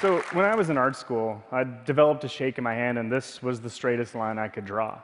So, 0.00 0.20
when 0.32 0.46
I 0.46 0.54
was 0.54 0.70
in 0.70 0.78
art 0.78 0.96
school, 0.96 1.42
I 1.52 1.62
developed 1.84 2.24
a 2.24 2.28
shake 2.28 2.56
in 2.56 2.64
my 2.64 2.72
hand, 2.72 2.96
and 2.96 3.12
this 3.12 3.42
was 3.42 3.60
the 3.60 3.68
straightest 3.68 4.14
line 4.14 4.38
I 4.38 4.48
could 4.48 4.64
draw. 4.64 4.98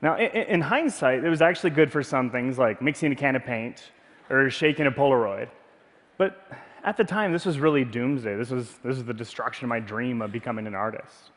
Now, 0.00 0.16
in, 0.16 0.30
in 0.30 0.60
hindsight, 0.62 1.22
it 1.22 1.28
was 1.28 1.42
actually 1.42 1.70
good 1.70 1.92
for 1.92 2.02
some 2.02 2.30
things 2.30 2.58
like 2.58 2.80
mixing 2.80 3.12
a 3.12 3.14
can 3.14 3.36
of 3.36 3.44
paint 3.44 3.92
or 4.30 4.48
shaking 4.48 4.86
a 4.86 4.90
Polaroid. 4.90 5.50
But 6.16 6.42
at 6.84 6.96
the 6.96 7.04
time, 7.04 7.32
this 7.32 7.44
was 7.44 7.58
really 7.58 7.84
doomsday. 7.84 8.34
This 8.34 8.48
was, 8.48 8.70
this 8.82 8.96
was 8.96 9.04
the 9.04 9.12
destruction 9.12 9.66
of 9.66 9.68
my 9.68 9.80
dream 9.80 10.22
of 10.22 10.32
becoming 10.32 10.66
an 10.66 10.74
artist. 10.74 11.30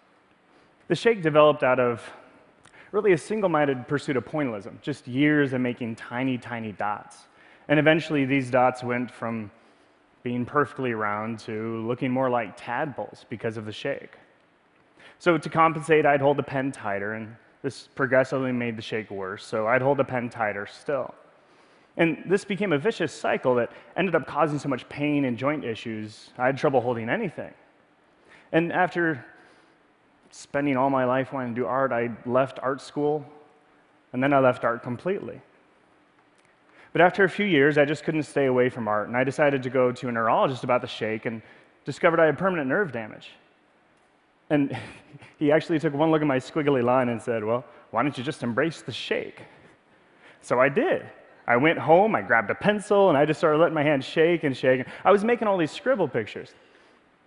The 0.87 0.95
shake 0.95 1.21
developed 1.21 1.61
out 1.61 1.81
of 1.81 2.09
really 2.93 3.11
a 3.11 3.17
single 3.17 3.49
minded 3.49 3.85
pursuit 3.85 4.15
of 4.15 4.23
pointillism, 4.23 4.81
just 4.81 5.09
years 5.09 5.51
of 5.51 5.59
making 5.59 5.97
tiny, 5.97 6.37
tiny 6.37 6.71
dots. 6.71 7.17
And 7.67 7.79
eventually, 7.79 8.23
these 8.23 8.49
dots 8.49 8.81
went 8.81 9.11
from 9.11 9.51
being 10.25 10.43
perfectly 10.43 10.95
round 10.95 11.37
to 11.37 11.85
looking 11.87 12.09
more 12.09 12.31
like 12.31 12.57
tadpoles 12.57 13.27
because 13.29 13.57
of 13.57 13.65
the 13.65 13.71
shake. 13.71 14.15
So 15.19 15.37
to 15.37 15.49
compensate, 15.49 16.03
I'd 16.03 16.19
hold 16.19 16.37
the 16.37 16.43
pen 16.43 16.71
tighter, 16.71 17.13
and 17.13 17.35
this 17.61 17.89
progressively 17.93 18.51
made 18.51 18.75
the 18.75 18.81
shake 18.81 19.11
worse, 19.11 19.45
so 19.45 19.67
I'd 19.67 19.83
hold 19.83 19.99
the 19.99 20.03
pen 20.03 20.31
tighter 20.31 20.65
still. 20.65 21.13
And 21.97 22.23
this 22.25 22.43
became 22.43 22.73
a 22.73 22.77
vicious 22.79 23.13
cycle 23.13 23.53
that 23.55 23.71
ended 23.95 24.15
up 24.15 24.25
causing 24.25 24.57
so 24.57 24.67
much 24.67 24.89
pain 24.89 25.25
and 25.25 25.37
joint 25.37 25.63
issues, 25.63 26.31
I 26.39 26.47
had 26.47 26.57
trouble 26.57 26.81
holding 26.81 27.07
anything. 27.07 27.53
And 28.51 28.73
after 28.73 29.23
spending 30.31 30.75
all 30.75 30.89
my 30.89 31.05
life 31.05 31.33
wanting 31.33 31.53
to 31.53 31.61
do 31.61 31.67
art, 31.67 31.91
I 31.91 32.09
left 32.25 32.57
art 32.63 32.81
school, 32.81 33.23
and 34.11 34.23
then 34.23 34.33
I 34.33 34.39
left 34.39 34.65
art 34.65 34.81
completely. 34.81 35.39
But 36.95 37.01
after 37.01 37.25
a 37.25 37.29
few 37.29 37.45
years, 37.45 37.77
I 37.77 37.83
just 37.83 38.05
couldn't 38.05 38.23
stay 38.23 38.45
away 38.45 38.69
from 38.69 38.87
art, 38.87 39.09
and 39.09 39.17
I 39.17 39.25
decided 39.25 39.61
to 39.63 39.69
go 39.69 39.91
to 39.91 40.07
a 40.07 40.11
neurologist 40.13 40.63
about 40.63 40.79
the 40.79 40.87
shake 40.87 41.25
and 41.25 41.41
discovered 41.83 42.21
I 42.21 42.25
had 42.25 42.37
permanent 42.37 42.69
nerve 42.69 42.93
damage. 42.93 43.31
And 44.49 44.77
he 45.37 45.51
actually 45.51 45.77
took 45.77 45.93
one 45.93 46.09
look 46.09 46.21
at 46.21 46.27
my 46.27 46.37
squiggly 46.37 46.81
line 46.81 47.09
and 47.09 47.21
said, 47.21 47.43
Well, 47.43 47.65
why 47.91 48.01
don't 48.01 48.17
you 48.17 48.23
just 48.23 48.43
embrace 48.43 48.81
the 48.81 48.93
shake? 48.93 49.41
So 50.39 50.61
I 50.61 50.69
did. 50.69 51.05
I 51.45 51.57
went 51.57 51.79
home, 51.79 52.15
I 52.15 52.21
grabbed 52.21 52.49
a 52.49 52.55
pencil, 52.55 53.09
and 53.09 53.17
I 53.17 53.25
just 53.25 53.41
started 53.41 53.57
letting 53.57 53.75
my 53.75 53.83
hand 53.83 54.01
shake 54.01 54.45
and 54.45 54.55
shake. 54.55 54.87
I 55.03 55.11
was 55.11 55.25
making 55.25 55.49
all 55.49 55.57
these 55.57 55.71
scribble 55.71 56.07
pictures. 56.07 56.53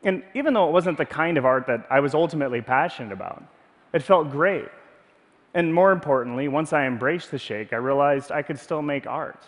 And 0.03 0.23
even 0.35 0.55
though 0.55 0.67
it 0.67 0.73
wasn't 0.73 0.97
the 0.97 1.05
kind 1.05 1.37
of 1.37 1.45
art 1.45 1.67
that 1.67 1.87
I 1.91 2.01
was 2.01 2.15
ultimately 2.15 2.63
passionate 2.63 3.13
about, 3.13 3.45
it 3.93 4.03
felt 4.03 4.31
great. 4.31 4.69
And 5.53 5.75
more 5.75 5.93
importantly, 5.93 6.49
once 6.49 6.73
I 6.73 6.87
embraced 6.87 7.31
the 7.31 7.39
shake, 7.39 7.75
I 7.75 7.77
realized 7.77 8.33
I 8.33 8.41
could 8.41 8.59
still 8.59 8.81
make 8.81 9.07
art. 9.07 9.45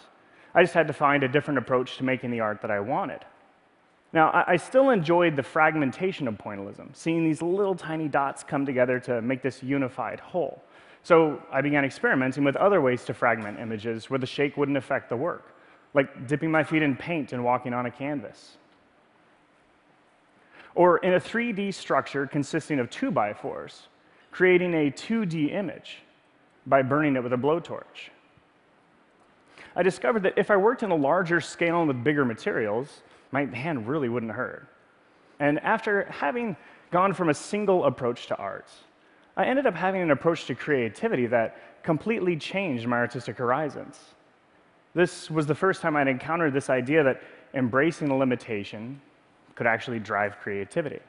I 0.55 0.63
just 0.63 0.75
had 0.75 0.87
to 0.89 0.93
find 0.93 1.23
a 1.23 1.29
different 1.29 1.59
approach 1.59 1.97
to 1.99 2.05
making 2.05 2.31
the 2.31 2.41
art 2.41 2.61
that 2.63 2.71
I 2.71 2.81
wanted. 2.81 3.25
Now, 4.13 4.45
I, 4.47 4.57
still 4.57 4.91
enjoyed 4.91 5.37
the 5.37 5.43
fragmentation 5.43 6.27
of 6.27 6.37
pointillism, 6.37 6.97
seeing 6.97 7.23
these 7.23 7.43
little 7.43 7.77
tiny 7.77 8.09
dots 8.09 8.43
come 8.43 8.67
together 8.67 8.99
to 9.01 9.23
make 9.23 9.41
this 9.41 9.63
unified 9.63 10.19
whole. 10.19 10.61
So 11.05 11.41
I 11.53 11.61
began 11.61 11.85
experimenting 11.85 12.43
with 12.43 12.57
other 12.57 12.81
ways 12.81 13.05
to 13.05 13.15
fragment 13.15 13.61
images 13.61 14.11
where 14.11 14.19
the 14.19 14.27
shake 14.27 14.57
wouldn't 14.57 14.77
affect 14.77 15.11
the 15.11 15.17
work, 15.17 15.55
like 15.95 16.27
dipping 16.27 16.51
my 16.51 16.65
feet 16.65 16.83
in 16.83 16.97
paint 16.97 17.33
and 17.33 17.45
walking 17.45 17.73
on 17.73 17.87
a 17.87 17.91
canvas. 17.91 18.57
Or 20.75 20.99
in 20.99 21.15
a 21.15 21.21
3D 21.21 21.73
structure 21.73 22.27
consisting 22.27 22.81
of 22.81 22.91
2 22.91 23.13
by 23.13 23.33
4s 23.33 23.83
creating 24.31 24.75
a 24.75 24.91
2D 24.91 25.53
image 25.53 25.99
by 26.67 26.83
burning 26.83 27.17
it 27.17 27.23
with 27.23 27.33
a 27.33 27.37
blowtorch. 27.37 28.11
I 29.77 29.83
discovered 29.83 30.23
that 30.25 30.35
if 30.37 30.51
I 30.51 30.57
worked 30.57 30.83
in 30.83 30.91
a 30.91 30.97
larger 30.97 31.41
scale 31.41 31.81
and 31.81 31.89
with 31.89 32.03
bigger 32.03 32.25
materials, 32.25 33.03
my 33.33 33.45
hand 33.45 33.87
really 33.89 34.09
wouldn't 34.09 34.33
hurt. 34.33 34.67
And 35.39 35.59
after 35.61 36.05
having 36.11 36.57
gone 36.91 37.15
from 37.15 37.29
a 37.29 37.35
single 37.35 37.85
approach 37.85 38.27
to 38.27 38.37
art, 38.37 38.69
I 39.37 39.45
ended 39.45 39.67
up 39.67 39.75
having 39.75 40.03
an 40.03 40.11
approach 40.11 40.47
to 40.47 40.55
creativity 40.55 41.27
that 41.27 41.83
completely 41.83 42.37
changed 42.37 42.87
my 42.87 42.99
artistic 42.99 43.39
horizons. 43.39 43.99
This 44.95 45.31
was 45.31 45.47
the 45.47 45.55
first 45.55 45.81
time 45.81 45.97
I'd 45.97 46.09
encountered 46.09 46.53
this 46.53 46.69
idea 46.69 47.03
that 47.05 47.23
embracing 47.55 48.11
a 48.11 48.17
limitation 48.17 49.01
could 49.55 49.67
actually 49.67 50.01
drive 50.01 50.39
creativity. 50.41 51.01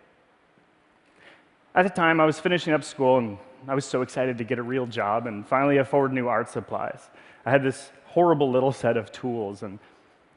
At 1.74 1.84
the 1.84 1.90
time, 1.90 2.20
I 2.20 2.26
was 2.26 2.40
finishing 2.40 2.74
up 2.74 2.84
school 2.84 3.18
and 3.18 3.38
I 3.68 3.76
was 3.76 3.86
so 3.86 4.02
excited 4.02 4.38
to 4.38 4.44
get 4.44 4.60
a 4.60 4.64
real 4.64 4.86
job 4.86 5.26
and 5.26 5.48
finally 5.48 5.78
afford 5.78 6.14
new 6.14 6.28
art 6.28 6.50
supplies. 6.50 7.10
I 7.46 7.52
had 7.52 7.64
this 7.64 7.92
horrible 8.12 8.52
little 8.52 8.72
set 8.72 8.98
of 8.98 9.12
tools. 9.12 9.64
And 9.64 9.80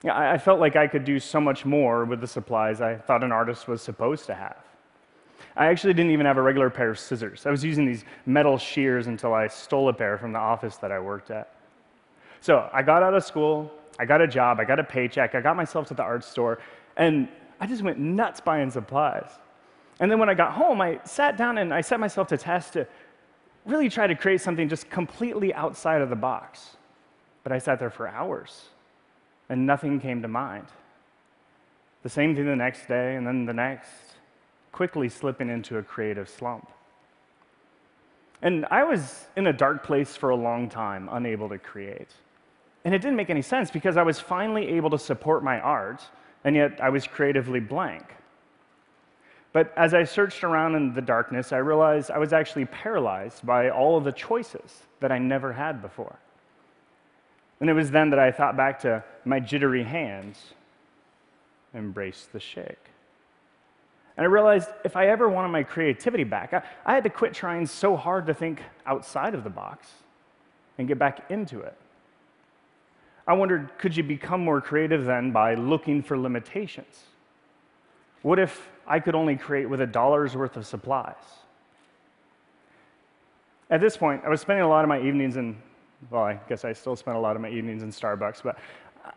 I 0.04 0.38
felt 0.38 0.60
like 0.60 0.76
I 0.76 0.86
could 0.86 1.04
do 1.04 1.18
so 1.18 1.40
much 1.40 1.64
more 1.64 2.04
with 2.04 2.20
the 2.20 2.26
supplies 2.26 2.80
I 2.80 2.96
thought 2.96 3.24
an 3.24 3.32
artist 3.32 3.68
was 3.68 3.82
supposed 3.82 4.26
to 4.26 4.34
have. 4.34 4.58
I 5.56 5.66
actually 5.66 5.94
didn't 5.94 6.12
even 6.12 6.26
have 6.26 6.36
a 6.36 6.42
regular 6.42 6.70
pair 6.70 6.90
of 6.90 6.98
scissors. 6.98 7.46
I 7.46 7.50
was 7.50 7.64
using 7.64 7.86
these 7.86 8.04
metal 8.26 8.58
shears 8.58 9.06
until 9.06 9.34
I 9.34 9.46
stole 9.46 9.88
a 9.88 9.92
pair 9.92 10.18
from 10.18 10.32
the 10.32 10.38
office 10.38 10.76
that 10.78 10.92
I 10.92 10.98
worked 10.98 11.30
at. 11.30 11.54
So 12.40 12.68
I 12.72 12.82
got 12.82 13.02
out 13.02 13.14
of 13.14 13.24
school, 13.24 13.72
I 13.98 14.04
got 14.04 14.20
a 14.20 14.26
job, 14.26 14.60
I 14.60 14.64
got 14.64 14.78
a 14.78 14.84
paycheck, 14.84 15.34
I 15.34 15.40
got 15.40 15.56
myself 15.56 15.86
to 15.88 15.94
the 15.94 16.02
art 16.02 16.24
store, 16.24 16.58
and 16.96 17.28
I 17.60 17.66
just 17.66 17.82
went 17.82 17.98
nuts 17.98 18.40
buying 18.40 18.70
supplies. 18.70 19.30
And 20.00 20.10
then 20.10 20.18
when 20.18 20.28
I 20.28 20.34
got 20.34 20.52
home, 20.52 20.80
I 20.80 21.00
sat 21.04 21.36
down 21.36 21.58
and 21.58 21.72
I 21.72 21.80
set 21.80 22.00
myself 22.00 22.28
to 22.28 22.36
test 22.36 22.72
to 22.74 22.86
really 23.64 23.88
try 23.88 24.06
to 24.06 24.14
create 24.14 24.40
something 24.40 24.68
just 24.68 24.90
completely 24.90 25.54
outside 25.54 26.02
of 26.02 26.10
the 26.10 26.16
box. 26.16 26.76
But 27.44 27.52
I 27.52 27.58
sat 27.58 27.78
there 27.78 27.90
for 27.90 28.08
hours 28.08 28.64
and 29.48 29.66
nothing 29.66 30.00
came 30.00 30.22
to 30.22 30.28
mind. 30.28 30.66
The 32.02 32.08
same 32.08 32.34
thing 32.34 32.46
the 32.46 32.56
next 32.56 32.88
day 32.88 33.14
and 33.14 33.26
then 33.26 33.46
the 33.46 33.52
next, 33.52 33.90
quickly 34.72 35.08
slipping 35.08 35.48
into 35.48 35.78
a 35.78 35.82
creative 35.82 36.28
slump. 36.28 36.68
And 38.42 38.66
I 38.70 38.84
was 38.84 39.26
in 39.36 39.46
a 39.46 39.52
dark 39.52 39.84
place 39.84 40.16
for 40.16 40.30
a 40.30 40.36
long 40.36 40.68
time, 40.68 41.08
unable 41.10 41.48
to 41.48 41.58
create. 41.58 42.10
And 42.84 42.94
it 42.94 42.98
didn't 42.98 43.16
make 43.16 43.30
any 43.30 43.40
sense 43.40 43.70
because 43.70 43.96
I 43.96 44.02
was 44.02 44.20
finally 44.20 44.68
able 44.68 44.90
to 44.90 44.98
support 44.98 45.42
my 45.42 45.58
art, 45.60 46.02
and 46.44 46.54
yet 46.54 46.78
I 46.82 46.90
was 46.90 47.06
creatively 47.06 47.60
blank. 47.60 48.04
But 49.54 49.72
as 49.76 49.94
I 49.94 50.04
searched 50.04 50.44
around 50.44 50.74
in 50.74 50.92
the 50.92 51.00
darkness, 51.00 51.52
I 51.52 51.58
realized 51.58 52.10
I 52.10 52.18
was 52.18 52.34
actually 52.34 52.66
paralyzed 52.66 53.46
by 53.46 53.70
all 53.70 53.96
of 53.96 54.04
the 54.04 54.12
choices 54.12 54.82
that 55.00 55.10
I 55.10 55.18
never 55.18 55.52
had 55.52 55.80
before. 55.80 56.18
And 57.64 57.70
it 57.70 57.72
was 57.72 57.90
then 57.90 58.10
that 58.10 58.18
I 58.18 58.30
thought 58.30 58.58
back 58.58 58.80
to 58.80 59.02
my 59.24 59.40
jittery 59.40 59.84
hands, 59.84 60.52
embrace 61.72 62.28
the 62.30 62.38
shake. 62.38 62.90
And 64.18 64.24
I 64.24 64.26
realized 64.26 64.68
if 64.84 64.96
I 64.96 65.08
ever 65.08 65.30
wanted 65.30 65.48
my 65.48 65.62
creativity 65.62 66.24
back, 66.24 66.52
I, 66.52 66.62
I, 66.84 66.92
had 66.92 67.04
to 67.04 67.08
quit 67.08 67.32
trying 67.32 67.64
so 67.64 67.96
hard 67.96 68.26
to 68.26 68.34
think 68.34 68.60
outside 68.84 69.34
of 69.34 69.44
the 69.44 69.48
box 69.48 69.88
and 70.76 70.86
get 70.86 70.98
back 70.98 71.30
into 71.30 71.60
it. 71.60 71.74
I 73.26 73.32
wondered 73.32 73.70
could 73.78 73.96
you 73.96 74.02
become 74.02 74.44
more 74.44 74.60
creative 74.60 75.06
then 75.06 75.30
by 75.30 75.54
looking 75.54 76.02
for 76.02 76.18
limitations? 76.18 77.04
What 78.20 78.38
if 78.38 78.68
I 78.86 79.00
could 79.00 79.14
only 79.14 79.36
create 79.36 79.70
with 79.70 79.80
a 79.80 79.86
dollar's 79.86 80.36
worth 80.36 80.58
of 80.58 80.66
supplies? 80.66 81.14
At 83.70 83.80
this 83.80 83.96
point, 83.96 84.20
I 84.22 84.28
was 84.28 84.42
spending 84.42 84.66
a 84.66 84.68
lot 84.68 84.84
of 84.84 84.90
my 84.90 85.00
evenings 85.00 85.38
in 85.38 85.56
well, 86.10 86.24
I 86.24 86.40
guess 86.48 86.64
I 86.64 86.72
still 86.72 86.96
spend 86.96 87.16
a 87.16 87.20
lot 87.20 87.36
of 87.36 87.42
my 87.42 87.48
evenings 87.48 87.82
in 87.82 87.90
Starbucks, 87.90 88.42
but 88.42 88.58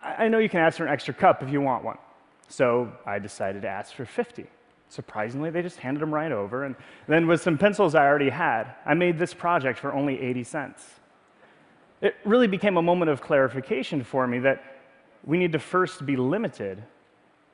I 0.02 0.28
know 0.28 0.40
you 0.40 0.50
can 0.50 0.59
ask 0.59 0.78
for 0.78 0.86
an 0.86 0.94
extra 0.94 1.14
cup 1.14 1.44
if 1.44 1.50
you 1.50 1.62
want 1.62 1.84
one. 1.84 1.98
So 2.50 2.92
I 3.06 3.20
decided 3.20 3.62
to 3.64 3.68
ask 3.68 3.94
for 3.94 4.06
50. 4.06 4.46
Surprisingly, 4.90 5.50
they 5.50 5.62
just 5.62 5.78
handed 5.78 6.02
them 6.02 6.14
right 6.14 6.31
over. 6.31 6.64
And 6.64 6.75
then, 7.08 7.28
with 7.28 7.42
some 7.42 7.58
pencils 7.58 7.94
I 7.94 8.06
already 8.06 8.30
had, 8.30 8.75
I 8.86 8.94
made 8.94 9.19
this 9.19 9.34
project 9.34 9.80
for 9.80 9.94
only 9.94 10.19
80 10.22 10.44
cents. 10.44 10.89
It 12.01 12.16
really 12.24 12.48
became 12.48 12.78
a 12.78 12.81
moment 12.81 13.12
of 13.12 13.22
clarification 13.22 14.04
for 14.04 14.28
me 14.28 14.40
that 14.40 14.63
we 15.25 15.38
need 15.38 15.51
to 15.51 15.60
first 15.60 16.06
be 16.06 16.16
limited 16.16 16.83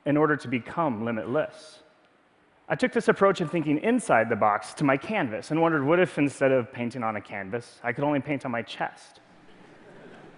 in 0.06 0.16
order 0.16 0.36
to 0.36 0.48
become 0.48 1.04
limitless. 1.04 1.80
I 2.68 2.74
took 2.74 2.92
this 2.92 3.08
approach 3.08 3.40
of 3.42 3.50
thinking 3.50 3.78
inside 3.78 4.30
the 4.30 4.36
box 4.36 4.72
to 4.74 4.84
my 4.84 4.96
canvas 4.96 5.50
and 5.50 5.60
wondered 5.60 5.84
what 5.84 6.00
if 6.00 6.16
instead 6.16 6.50
of 6.50 6.72
painting 6.72 7.02
on 7.02 7.16
a 7.16 7.20
canvas, 7.20 7.78
I 7.82 7.92
could 7.92 8.04
only 8.04 8.20
paint 8.20 8.46
on 8.46 8.50
my 8.50 8.62
chest? 8.62 9.20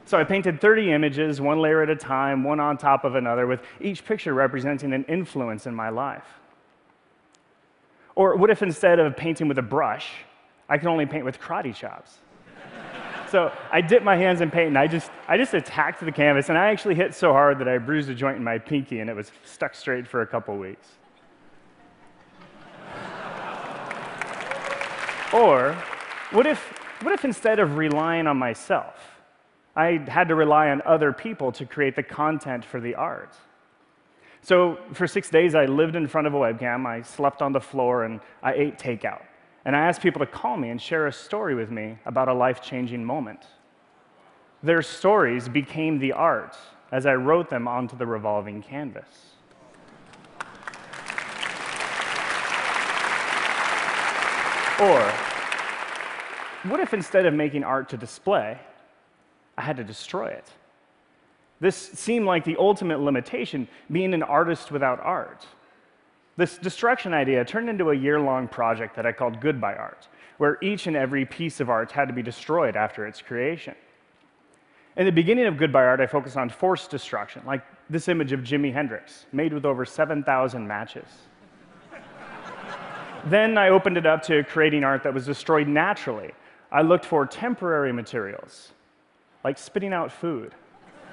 So 0.07 0.19
I 0.19 0.25
painted 0.25 0.61
30 0.61 0.93
images, 0.93 1.41
one 1.41 1.61
layer 1.61 1.83
at 1.83 1.91
a 1.91 1.97
time, 1.97 2.43
one 2.45 2.61
on 2.61 2.79
top 2.79 3.05
of 3.05 3.15
another, 3.15 3.47
with 3.47 3.61
each 3.81 4.05
picture 4.05 4.35
representing 4.35 4.93
an 4.93 5.05
influence 5.05 5.67
in 5.67 5.75
my 5.75 5.89
life. 5.89 6.27
Or 8.15 8.37
what 8.37 8.51
if 8.51 8.63
instead 8.63 8.99
of 8.99 9.17
painting 9.17 9.47
with 9.47 9.59
a 9.59 9.63
brush, 9.63 10.11
I 10.69 10.79
could 10.79 10.89
only 10.89 11.07
paint 11.07 11.25
with 11.25 11.41
karate 11.41 11.75
chops? 11.75 12.19
so 13.31 13.53
I 13.71 13.81
dipped 13.81 14.05
my 14.05 14.17
hands 14.17 14.41
in 14.41 14.51
paint 14.51 14.69
and 14.69 14.79
I 14.79 14.87
just, 14.87 15.11
I 15.29 15.37
just 15.37 15.55
attacked 15.55 16.05
the 16.05 16.13
canvas, 16.13 16.49
and 16.49 16.59
I 16.59 16.71
actually 16.71 16.95
hit 16.95 17.15
so 17.15 17.33
hard 17.33 17.59
that 17.59 17.69
I 17.69 17.79
bruised 17.79 18.09
a 18.09 18.15
joint 18.15 18.37
in 18.37 18.45
my 18.45 18.59
pinky 18.59 19.01
and 19.01 19.11
it 19.11 19.15
was 19.15 19.31
stuck 19.45 19.75
straight 19.75 20.07
for 20.09 20.23
a 20.23 20.27
couple 20.27 20.57
weeks. 20.57 20.87
Or 25.37 25.75
what 26.31 26.47
if, 26.47 26.59
what 27.03 27.13
if 27.13 27.25
instead 27.25 27.59
of 27.59 27.77
relying 27.77 28.27
on 28.27 28.39
myself, 28.39 28.95
I 29.75 30.03
had 30.09 30.29
to 30.29 30.35
rely 30.35 30.71
on 30.71 30.81
other 30.87 31.13
people 31.13 31.53
to 31.53 31.67
create 31.67 31.95
the 31.95 32.03
content 32.03 32.65
for 32.65 32.81
the 32.81 32.95
art. 32.95 33.35
So 34.41 34.79
for 34.93 35.07
six 35.07 35.29
days, 35.29 35.55
I 35.55 35.67
lived 35.67 35.95
in 35.95 36.07
front 36.07 36.27
of 36.27 36.35
a 36.35 36.39
webcam, 36.39 36.87
I 36.87 37.03
slept 37.03 37.43
on 37.43 37.53
the 37.53 37.61
floor, 37.61 38.05
and 38.05 38.21
I 38.43 38.55
ate 38.55 38.79
takeout. 38.79 39.23
And 39.67 39.77
I 39.77 39.81
asked 39.81 40.01
people 40.01 40.21
to 40.21 40.27
call 40.27 40.57
me 40.57 40.71
and 40.71 40.81
share 40.81 41.07
a 41.07 41.13
story 41.13 41.55
with 41.55 41.71
me 41.71 41.99
about 42.07 42.29
a 42.29 42.33
life 42.33 42.63
changing 42.63 43.05
moment. 43.05 43.45
Their 44.63 44.81
stories 44.81 45.49
became 45.49 45.99
the 45.99 46.13
art 46.13 46.57
as 46.93 47.05
I 47.05 47.15
wrote 47.15 47.51
them 47.51 47.69
onto 47.69 47.97
the 47.97 48.07
revolving 48.07 48.63
canvas. 48.63 49.36
Or, 54.79 55.01
what 56.65 56.81
if 56.81 56.93
instead 56.93 57.25
of 57.25 57.33
making 57.33 57.65
art 57.65 57.89
to 57.91 57.97
display, 57.97 58.59
I 59.57 59.63
had 59.63 59.79
to 59.79 59.85
destroy 59.85 60.27
it? 60.27 60.51
This 61.61 61.77
seemed 61.77 62.27
like 62.27 62.45
the 62.45 62.57
ultimate 62.59 63.01
limitation, 63.01 63.69
being 63.91 64.13
an 64.13 64.23
artist 64.23 64.71
without 64.71 65.01
art. 65.01 65.47
This 66.37 66.59
destruction 66.59 67.15
idea 67.15 67.43
turned 67.45 67.71
into 67.71 67.91
a 67.91 67.97
year 67.97 68.21
long 68.21 68.49
project 68.49 68.95
that 68.97 69.07
I 69.07 69.13
called 69.13 69.41
Goodbye 69.41 69.77
Art, 69.77 70.09
where 70.37 70.59
each 70.61 70.87
and 70.87 70.95
every 70.95 71.25
piece 71.25 71.61
of 71.61 71.71
art 71.71 71.91
had 71.91 72.09
to 72.09 72.15
be 72.15 72.23
destroyed 72.23 72.77
after 72.77 73.07
its 73.07 73.23
creation. 73.23 73.75
In 74.99 75.07
the 75.07 75.13
beginning 75.13 75.47
of 75.47 75.57
Goodbye 75.57 75.85
Art, 75.85 76.01
I 76.01 76.07
focused 76.07 76.37
on 76.37 76.51
forced 76.51 76.91
destruction, 76.91 77.41
like 77.47 77.63
this 77.89 78.09
image 78.09 78.33
of 78.33 78.41
Jimi 78.41 78.73
Hendrix, 78.73 79.25
made 79.33 79.55
with 79.55 79.65
over 79.65 79.87
7,000 79.87 80.67
matches. 80.67 81.07
Then 83.27 83.59
I 83.59 83.71
opened 83.71 83.97
it 83.97 84.07
up 84.07 84.23
to 84.25 84.45
creating 84.45 84.85
art 84.85 85.03
that 85.03 85.13
was 85.13 85.27
destroyed 85.27 85.69
naturally. 85.69 86.31
I 86.71 86.83
looked 86.83 87.05
for 87.05 87.27
temporary 87.27 87.93
materials, 87.93 88.73
like 89.45 89.59
spitting 89.59 89.93
out 89.93 90.13
food 90.13 90.55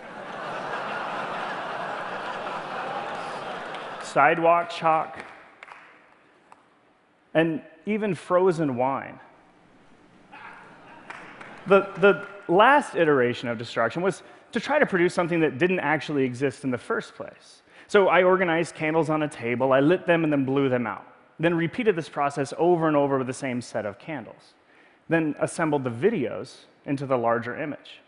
sidewalk 4.04 4.70
chalk, 4.70 5.18
and 7.34 7.62
even 7.86 8.14
frozen 8.14 8.76
wine. 8.76 9.20
The, 11.68 11.90
the 11.98 12.28
last 12.48 12.96
iteration 12.96 13.48
of 13.48 13.58
destruction 13.58 14.02
was 14.02 14.22
to 14.52 14.60
try 14.60 14.78
to 14.78 14.86
produce 14.86 15.14
something 15.14 15.40
that 15.40 15.58
didn't 15.58 15.80
actually 15.80 16.26
exist 16.26 16.64
in 16.64 16.72
the 16.72 16.78
first 16.78 17.16
place. 17.16 17.64
So 17.88 18.08
I 18.08 18.24
organized 18.24 18.76
candles 18.76 19.10
on 19.10 19.24
a 19.24 19.28
table, 19.28 19.74
I 19.74 19.80
lit 19.80 20.06
them 20.06 20.24
and 20.24 20.32
then 20.32 20.46
blew 20.46 20.70
them 20.70 20.86
out. 20.86 21.08
Then 21.44 21.56
repeated 21.56 21.98
this 21.98 22.08
process 22.08 22.54
over 22.58 22.88
and 22.88 22.96
over 22.96 23.18
with 23.18 23.28
the 23.28 23.34
same 23.34 23.60
set 23.60 23.86
of 23.86 24.00
candles. 24.00 24.54
Then 25.10 25.36
assembled 25.42 25.84
the 25.84 25.90
videos 25.90 26.60
into 26.86 27.06
the 27.06 27.18
larger 27.18 27.62
image. 27.62 28.00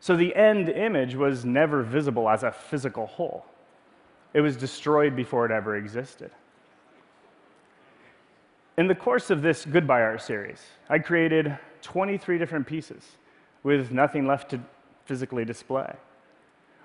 So 0.00 0.16
the 0.16 0.34
end 0.34 0.70
image 0.70 1.14
was 1.14 1.44
never 1.44 1.82
visible 1.82 2.26
as 2.26 2.44
a 2.44 2.50
physical 2.50 3.06
whole. 3.06 3.44
It 4.32 4.40
was 4.40 4.56
destroyed 4.56 5.14
before 5.14 5.44
it 5.44 5.52
ever 5.52 5.76
existed. 5.76 6.30
In 8.78 8.86
the 8.86 8.94
course 8.94 9.28
of 9.28 9.42
this 9.42 9.66
Goodbye 9.66 10.00
Art 10.00 10.22
series, 10.22 10.62
I 10.88 11.00
created 11.00 11.58
23 11.82 12.38
different 12.38 12.66
pieces 12.66 13.18
with 13.62 13.90
nothing 13.90 14.26
left 14.26 14.52
to 14.52 14.60
physically 15.04 15.44
display. 15.44 15.92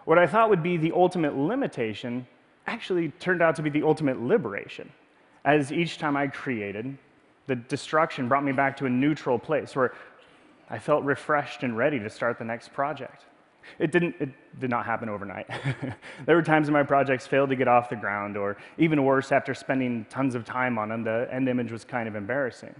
What 0.04 0.20
I 0.20 0.28
thought 0.28 0.50
would 0.50 0.62
be 0.62 0.76
the 0.76 0.92
ultimate 0.92 1.38
limitation 1.38 2.28
actually 2.68 3.12
turned 3.12 3.42
out 3.42 3.56
to 3.56 3.62
be 3.62 3.70
the 3.70 3.84
ultimate 3.84 4.20
liberation, 4.22 4.92
as 5.46 5.72
each 5.72 5.98
time 5.98 6.16
I 6.16 6.28
created, 6.28 6.98
the 7.48 7.56
destruction 7.56 8.28
brought 8.28 8.44
me 8.44 8.52
back 8.52 8.78
to 8.78 8.86
a 8.86 8.90
neutral 8.90 9.38
place 9.38 9.76
where 9.76 9.94
I 10.70 10.80
felt 10.80 11.04
refreshed 11.04 11.64
and 11.64 11.78
ready 11.78 12.00
to 12.00 12.10
start 12.10 12.40
the 12.40 12.46
next 12.46 12.72
project. 12.74 13.26
It, 13.80 13.92
didn't, 13.92 14.16
it 14.20 14.30
did 14.60 14.70
not 14.70 14.86
happen 14.86 15.10
overnight. 15.10 15.48
there 16.26 16.36
were 16.36 16.42
times 16.42 16.68
when 16.68 16.74
my 16.74 16.84
projects 16.84 17.28
failed 17.28 17.50
to 17.50 17.56
get 17.56 17.68
off 17.68 17.90
the 17.90 17.96
ground, 17.96 18.38
or 18.38 18.58
even 18.78 19.04
worse, 19.04 19.32
after 19.32 19.54
spending 19.54 20.06
tons 20.10 20.36
of 20.36 20.46
time 20.46 20.78
on 20.78 20.90
them, 20.90 21.04
the 21.04 21.28
end 21.32 21.48
image 21.48 21.72
was 21.72 21.86
kind 21.86 22.08
of 22.08 22.16
embarrassing. 22.16 22.76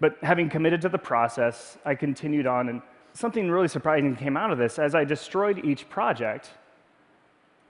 But 0.00 0.18
having 0.22 0.48
committed 0.48 0.80
to 0.82 0.88
the 0.88 0.98
process, 0.98 1.78
I 1.84 1.94
continued 1.94 2.46
on, 2.46 2.68
and 2.68 2.82
something 3.12 3.50
really 3.50 3.68
surprising 3.68 4.14
came 4.16 4.36
out 4.36 4.50
of 4.50 4.58
this. 4.58 4.78
As 4.78 4.94
I 4.94 5.04
destroyed 5.04 5.64
each 5.64 5.88
project, 5.88 6.50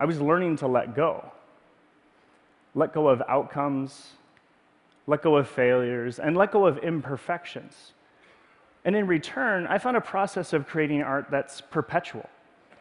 I 0.01 0.05
was 0.05 0.21
learning 0.21 0.57
to 0.57 0.67
let 0.67 0.95
go. 0.95 1.33
Let 2.75 2.93
go 2.93 3.09
of 3.09 3.23
outcomes, 3.29 4.13
let 5.07 5.23
go 5.23 5.37
of 5.37 5.49
failures, 5.49 6.19
and 6.19 6.37
let 6.37 6.51
go 6.53 6.67
of 6.67 6.79
imperfections. 6.79 7.93
And 8.85 8.95
in 8.97 9.07
return, 9.07 9.67
I 9.67 9.79
found 9.79 9.97
a 9.97 10.01
process 10.01 10.53
of 10.53 10.67
creating 10.67 11.03
art 11.03 11.27
that's 11.31 11.61
perpetual 11.61 12.29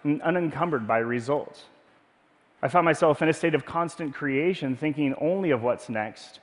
and 0.04 0.22
unencumbered 0.22 0.88
by 0.88 0.98
results. 0.98 1.64
I 2.62 2.68
found 2.68 2.86
myself 2.86 3.22
in 3.22 3.30
a 3.30 3.34
state 3.34 3.56
of 3.56 3.66
constant 3.66 4.14
creation, 4.14 4.76
thinking 4.76 5.16
only 5.20 5.52
of 5.52 5.64
what's 5.64 5.90
next 5.90 6.40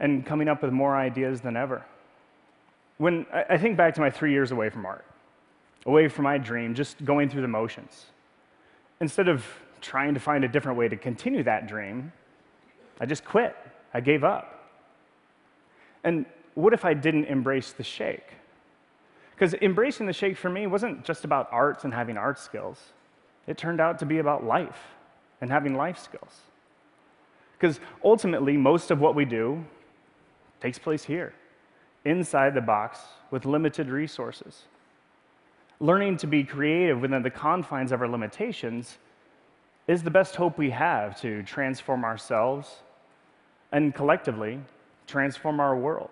and 0.00 0.26
coming 0.26 0.48
up 0.48 0.62
with 0.62 0.72
more 0.72 0.96
ideas 0.96 1.40
than 1.40 1.56
ever. 1.56 1.84
When 2.98 3.26
I 3.32 3.56
think 3.56 3.76
back 3.76 3.94
to 3.94 4.00
my 4.00 4.10
three 4.10 4.32
years 4.32 4.52
away 4.52 4.68
from 4.68 4.84
art, 4.86 5.04
away 5.86 6.08
from 6.08 6.24
my 6.24 6.38
dream, 6.38 6.74
just 6.74 7.04
going 7.04 7.28
through 7.28 7.42
the 7.42 7.48
motions, 7.48 8.06
instead 9.00 9.28
of 9.28 9.44
trying 9.80 10.14
to 10.14 10.20
find 10.20 10.44
a 10.44 10.48
different 10.48 10.78
way 10.78 10.88
to 10.88 10.96
continue 10.96 11.42
that 11.42 11.66
dream, 11.66 12.12
I 13.00 13.06
just 13.06 13.24
quit. 13.24 13.56
I 13.92 14.00
gave 14.00 14.24
up. 14.24 14.70
And 16.02 16.26
what 16.54 16.72
if 16.72 16.84
I 16.84 16.94
didn't 16.94 17.26
embrace 17.26 17.72
the 17.72 17.82
shake? 17.82 18.26
Because 19.34 19.54
embracing 19.54 20.06
the 20.06 20.12
shake 20.12 20.36
for 20.36 20.48
me 20.48 20.66
wasn't 20.66 21.04
just 21.04 21.24
about 21.24 21.48
arts 21.50 21.84
and 21.84 21.92
having 21.92 22.16
art 22.16 22.38
skills, 22.38 22.92
it 23.46 23.58
turned 23.58 23.80
out 23.80 23.98
to 23.98 24.06
be 24.06 24.18
about 24.18 24.44
life 24.44 24.78
and 25.40 25.50
having 25.50 25.74
life 25.74 25.98
skills. 25.98 26.40
Because 27.58 27.80
ultimately, 28.04 28.56
most 28.56 28.90
of 28.90 29.00
what 29.00 29.14
we 29.14 29.24
do 29.24 29.64
takes 30.60 30.78
place 30.78 31.04
here, 31.04 31.34
inside 32.04 32.54
the 32.54 32.60
box, 32.60 33.00
with 33.30 33.44
limited 33.44 33.88
resources. 33.88 34.62
Learning 35.80 36.16
to 36.18 36.26
be 36.26 36.44
creative 36.44 37.00
within 37.00 37.22
the 37.22 37.30
confines 37.30 37.90
of 37.90 38.00
our 38.00 38.08
limitations 38.08 38.98
is 39.88 40.02
the 40.02 40.10
best 40.10 40.36
hope 40.36 40.56
we 40.56 40.70
have 40.70 41.20
to 41.20 41.42
transform 41.42 42.04
ourselves 42.04 42.76
and 43.72 43.94
collectively 43.94 44.60
transform 45.06 45.60
our 45.60 45.76
world 45.76 46.10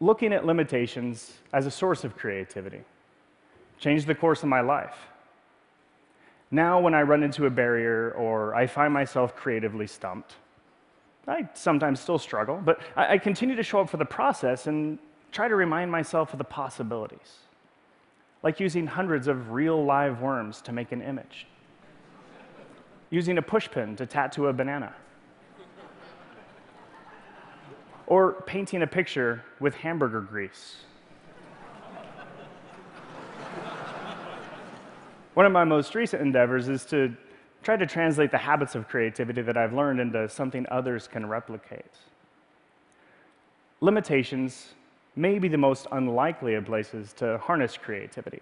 looking 0.00 0.32
at 0.32 0.46
limitations 0.46 1.34
as 1.52 1.66
a 1.66 1.70
source 1.70 2.04
of 2.04 2.16
creativity 2.16 2.80
changed 3.78 4.06
the 4.06 4.14
course 4.14 4.42
of 4.42 4.48
my 4.48 4.60
life. 4.60 4.96
Now, 6.50 6.80
when 6.80 6.94
I 6.94 7.02
run 7.02 7.22
into 7.22 7.46
a 7.46 7.50
barrier 7.50 8.12
or 8.12 8.54
I 8.54 8.66
find 8.66 8.92
myself 8.92 9.36
creatively 9.36 9.86
stumped, 9.86 10.34
I 11.28 11.48
sometimes 11.54 12.00
still 12.00 12.18
struggle, 12.18 12.60
but 12.62 12.80
I, 12.96 13.18
continue 13.18 13.54
to 13.54 13.62
show 13.62 13.80
up 13.80 13.90
for 13.90 13.98
the 13.98 14.04
process 14.04 14.66
and 14.66 14.98
try 15.30 15.46
to 15.48 15.54
remind 15.54 15.90
myself 15.90 16.32
of 16.32 16.38
the 16.38 16.44
possibilities, 16.44 17.38
like 18.42 18.58
using 18.58 18.86
hundreds 18.86 19.28
of 19.28 19.52
real 19.52 19.84
live 19.84 20.20
worms 20.20 20.60
to 20.62 20.72
make 20.72 20.92
an 20.92 21.02
image, 21.02 21.46
using 23.10 23.38
a 23.38 23.42
pushpin 23.42 23.96
to 23.98 24.06
tattoo 24.06 24.48
a 24.48 24.52
banana 24.52 24.94
or 28.10 28.42
painting 28.42 28.82
a 28.82 28.86
picture 28.88 29.40
with 29.60 29.72
hamburger 29.76 30.20
grease. 30.20 30.78
One 35.34 35.46
of 35.46 35.52
my 35.52 35.62
most 35.62 35.94
recent 35.94 36.20
endeavors 36.20 36.68
is 36.68 36.84
to 36.86 37.16
try 37.62 37.76
to 37.76 37.86
translate 37.86 38.32
the 38.32 38.38
habits 38.38 38.74
of 38.74 38.88
creativity 38.88 39.42
that 39.42 39.56
I've 39.56 39.72
learned 39.72 40.00
into 40.00 40.28
something 40.28 40.66
others 40.72 41.06
can 41.06 41.24
replicate. 41.28 41.94
Limitations 43.80 44.74
may 45.14 45.38
be 45.38 45.46
the 45.46 45.56
most 45.56 45.86
unlikely 45.92 46.54
of 46.54 46.64
places 46.66 47.12
to 47.12 47.38
harness 47.38 47.76
creativity, 47.76 48.40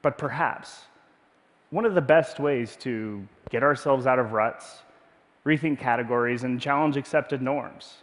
but 0.00 0.16
perhaps 0.16 0.84
one 1.70 1.84
of 1.84 1.96
the 1.96 2.00
best 2.00 2.38
ways 2.38 2.76
to 2.76 3.26
get 3.50 3.64
ourselves 3.64 4.06
out 4.06 4.20
of 4.20 4.30
ruts, 4.30 4.84
rethink 5.44 5.80
categories, 5.80 6.44
and 6.44 6.60
challenge 6.60 6.96
accepted 6.96 7.42
norms. 7.42 7.94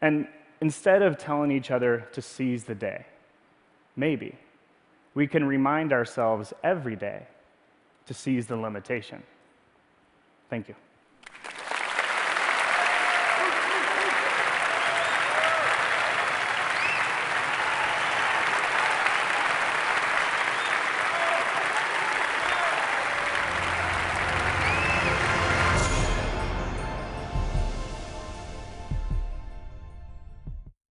And 0.00 0.28
instead 0.60 1.02
of 1.02 1.18
telling 1.18 1.50
each 1.50 1.70
other 1.70 2.08
to 2.12 2.22
seize 2.22 2.64
the 2.64 2.74
day, 2.74 3.06
maybe 3.96 4.34
we 5.14 5.26
can 5.26 5.44
remind 5.44 5.92
ourselves 5.92 6.52
every 6.62 6.96
day 6.96 7.26
to 8.06 8.14
seize 8.14 8.46
the 8.46 8.56
limitation. 8.56 9.22
Thank 10.48 10.68
you. 10.68 10.74